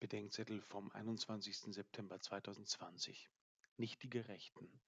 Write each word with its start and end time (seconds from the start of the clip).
Bedenkzettel 0.00 0.60
vom 0.60 0.92
21. 0.92 1.74
September 1.74 2.20
2020. 2.20 3.28
Nicht 3.78 4.00
die 4.04 4.08
Gerechten. 4.08 4.80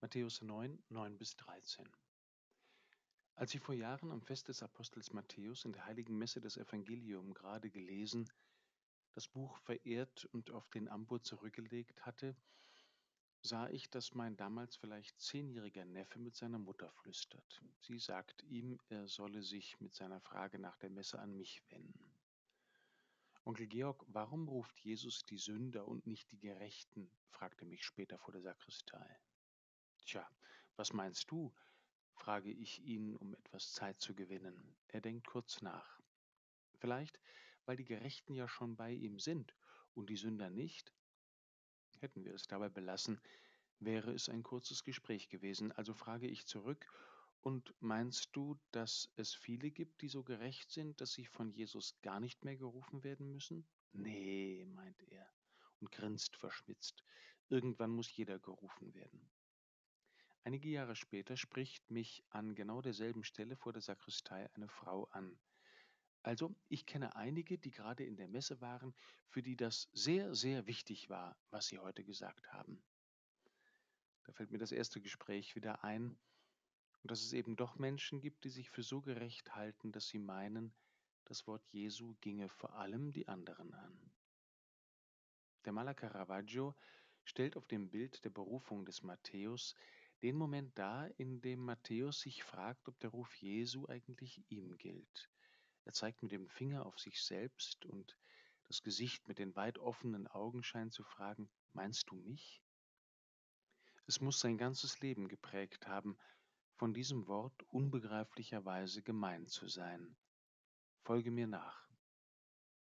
Matthäus 0.00 0.40
9, 0.40 0.84
9 0.88 1.18
bis 1.18 1.34
13. 1.34 1.84
Als 3.34 3.52
ich 3.54 3.60
vor 3.60 3.74
Jahren 3.74 4.12
am 4.12 4.22
Fest 4.22 4.46
des 4.46 4.62
Apostels 4.62 5.12
Matthäus 5.12 5.64
in 5.64 5.72
der 5.72 5.86
heiligen 5.86 6.16
Messe 6.16 6.40
das 6.40 6.56
Evangelium 6.58 7.34
gerade 7.34 7.70
gelesen, 7.70 8.30
das 9.14 9.26
Buch 9.26 9.58
verehrt 9.58 10.26
und 10.26 10.52
auf 10.52 10.70
den 10.70 10.88
Ambo 10.88 11.18
zurückgelegt 11.18 12.06
hatte, 12.06 12.36
sah 13.42 13.68
ich, 13.68 13.90
dass 13.90 14.14
mein 14.14 14.36
damals 14.36 14.76
vielleicht 14.76 15.20
zehnjähriger 15.20 15.84
Neffe 15.84 16.20
mit 16.20 16.36
seiner 16.36 16.60
Mutter 16.60 16.92
flüstert. 16.92 17.62
Sie 17.80 17.98
sagt 17.98 18.44
ihm, 18.44 18.78
er 18.90 19.08
solle 19.08 19.42
sich 19.42 19.80
mit 19.80 19.96
seiner 19.96 20.20
Frage 20.20 20.60
nach 20.60 20.76
der 20.76 20.90
Messe 20.90 21.18
an 21.18 21.36
mich 21.36 21.64
wenden. 21.68 22.15
Onkel 23.46 23.68
Georg, 23.68 24.04
warum 24.08 24.48
ruft 24.48 24.76
Jesus 24.80 25.22
die 25.22 25.38
Sünder 25.38 25.86
und 25.86 26.04
nicht 26.04 26.32
die 26.32 26.40
Gerechten? 26.40 27.08
fragte 27.28 27.64
mich 27.64 27.84
später 27.84 28.18
vor 28.18 28.32
der 28.32 28.42
Sakristei. 28.42 29.20
Tja, 30.04 30.28
was 30.74 30.92
meinst 30.92 31.30
du? 31.30 31.54
frage 32.12 32.50
ich 32.50 32.82
ihn, 32.82 33.14
um 33.14 33.36
etwas 33.36 33.70
Zeit 33.72 34.00
zu 34.00 34.16
gewinnen. 34.16 34.76
Er 34.88 35.00
denkt 35.00 35.28
kurz 35.28 35.62
nach. 35.62 36.00
Vielleicht, 36.78 37.20
weil 37.66 37.76
die 37.76 37.84
Gerechten 37.84 38.34
ja 38.34 38.48
schon 38.48 38.74
bei 38.74 38.90
ihm 38.90 39.20
sind 39.20 39.54
und 39.94 40.10
die 40.10 40.16
Sünder 40.16 40.50
nicht? 40.50 40.92
Hätten 42.00 42.24
wir 42.24 42.34
es 42.34 42.48
dabei 42.48 42.68
belassen, 42.68 43.20
wäre 43.78 44.10
es 44.10 44.28
ein 44.28 44.42
kurzes 44.42 44.82
Gespräch 44.82 45.28
gewesen, 45.28 45.70
also 45.70 45.94
frage 45.94 46.26
ich 46.26 46.46
zurück 46.46 46.84
und 47.46 47.72
meinst 47.78 48.34
du, 48.34 48.58
dass 48.72 49.08
es 49.14 49.32
viele 49.32 49.70
gibt, 49.70 50.02
die 50.02 50.08
so 50.08 50.24
gerecht 50.24 50.68
sind, 50.72 51.00
dass 51.00 51.12
sie 51.12 51.26
von 51.26 51.52
Jesus 51.52 51.96
gar 52.02 52.18
nicht 52.18 52.44
mehr 52.44 52.56
gerufen 52.56 53.04
werden 53.04 53.30
müssen? 53.30 53.64
Nee, 53.92 54.66
meint 54.66 55.00
er 55.12 55.30
und 55.78 55.92
grinst 55.92 56.34
verschmitzt. 56.34 57.04
Irgendwann 57.48 57.92
muss 57.92 58.10
jeder 58.10 58.40
gerufen 58.40 58.92
werden. 58.94 59.30
Einige 60.42 60.68
Jahre 60.70 60.96
später 60.96 61.36
spricht 61.36 61.88
mich 61.88 62.24
an 62.30 62.56
genau 62.56 62.82
derselben 62.82 63.22
Stelle 63.22 63.54
vor 63.54 63.72
der 63.72 63.82
Sakristei 63.82 64.52
eine 64.54 64.68
Frau 64.68 65.04
an. 65.12 65.38
Also, 66.24 66.52
ich 66.68 66.84
kenne 66.84 67.14
einige, 67.14 67.58
die 67.58 67.70
gerade 67.70 68.02
in 68.02 68.16
der 68.16 68.26
Messe 68.26 68.60
waren, 68.60 68.92
für 69.28 69.44
die 69.44 69.54
das 69.54 69.88
sehr, 69.92 70.34
sehr 70.34 70.66
wichtig 70.66 71.10
war, 71.10 71.38
was 71.50 71.68
sie 71.68 71.78
heute 71.78 72.02
gesagt 72.02 72.52
haben. 72.52 72.82
Da 74.24 74.32
fällt 74.32 74.50
mir 74.50 74.58
das 74.58 74.72
erste 74.72 75.00
Gespräch 75.00 75.54
wieder 75.54 75.84
ein, 75.84 76.18
und 77.06 77.12
dass 77.12 77.22
es 77.22 77.34
eben 77.34 77.54
doch 77.54 77.76
Menschen 77.76 78.20
gibt, 78.20 78.42
die 78.42 78.48
sich 78.48 78.68
für 78.68 78.82
so 78.82 79.00
gerecht 79.00 79.54
halten, 79.54 79.92
dass 79.92 80.08
sie 80.08 80.18
meinen, 80.18 80.74
das 81.26 81.46
Wort 81.46 81.62
Jesu 81.70 82.16
ginge 82.20 82.48
vor 82.48 82.74
allem 82.74 83.12
die 83.12 83.28
anderen 83.28 83.72
an. 83.74 84.10
Der 85.64 85.72
Maler 85.72 85.94
Caravaggio 85.94 86.74
stellt 87.22 87.56
auf 87.56 87.64
dem 87.68 87.90
Bild 87.90 88.24
der 88.24 88.30
Berufung 88.30 88.84
des 88.84 89.04
Matthäus 89.04 89.76
den 90.22 90.34
Moment 90.34 90.76
dar, 90.76 91.08
in 91.16 91.40
dem 91.40 91.60
Matthäus 91.60 92.18
sich 92.18 92.42
fragt, 92.42 92.88
ob 92.88 92.98
der 92.98 93.10
Ruf 93.10 93.32
Jesu 93.36 93.86
eigentlich 93.86 94.42
ihm 94.48 94.76
gilt. 94.76 95.30
Er 95.84 95.92
zeigt 95.92 96.24
mit 96.24 96.32
dem 96.32 96.48
Finger 96.48 96.86
auf 96.86 96.98
sich 96.98 97.22
selbst 97.22 97.84
und 97.84 98.18
das 98.66 98.82
Gesicht 98.82 99.28
mit 99.28 99.38
den 99.38 99.54
weit 99.54 99.78
offenen 99.78 100.26
Augen 100.26 100.64
scheint 100.64 100.92
zu 100.92 101.04
fragen, 101.04 101.48
meinst 101.72 102.10
du 102.10 102.16
mich? 102.16 102.60
Es 104.08 104.20
muss 104.20 104.40
sein 104.40 104.58
ganzes 104.58 104.98
Leben 104.98 105.28
geprägt 105.28 105.86
haben, 105.86 106.18
von 106.76 106.92
diesem 106.92 107.26
Wort 107.26 107.62
unbegreiflicherweise 107.70 109.02
gemeint 109.02 109.50
zu 109.50 109.68
sein. 109.68 110.16
Folge 111.04 111.30
mir 111.30 111.46
nach. 111.46 111.85